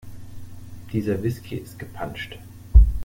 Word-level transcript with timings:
Dieser 0.93 1.21
Whisky 1.21 1.57
ist 1.57 1.77
gepanscht. 1.77 2.39